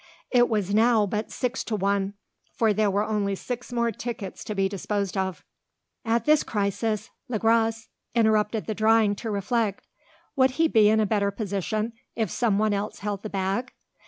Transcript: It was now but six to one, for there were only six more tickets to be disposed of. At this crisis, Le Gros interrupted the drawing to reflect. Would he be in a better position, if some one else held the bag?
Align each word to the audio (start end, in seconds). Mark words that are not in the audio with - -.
It 0.31 0.49
was 0.49 0.73
now 0.73 1.05
but 1.05 1.29
six 1.31 1.63
to 1.65 1.75
one, 1.75 2.15
for 2.57 2.73
there 2.73 2.89
were 2.89 3.03
only 3.03 3.35
six 3.35 3.71
more 3.71 3.91
tickets 3.91 4.43
to 4.45 4.55
be 4.55 4.67
disposed 4.67 5.15
of. 5.15 5.45
At 6.03 6.25
this 6.25 6.41
crisis, 6.41 7.11
Le 7.29 7.37
Gros 7.37 7.87
interrupted 8.15 8.65
the 8.65 8.73
drawing 8.73 9.13
to 9.17 9.29
reflect. 9.29 9.85
Would 10.35 10.51
he 10.57 10.67
be 10.67 10.89
in 10.89 10.99
a 10.99 11.05
better 11.05 11.29
position, 11.29 11.93
if 12.15 12.31
some 12.31 12.57
one 12.57 12.73
else 12.73 12.97
held 13.01 13.21
the 13.21 13.29
bag? 13.29 13.73